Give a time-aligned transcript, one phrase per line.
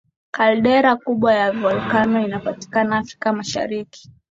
[0.31, 4.09] caldera kubwa ya volkeno inapatikana afrika mashariki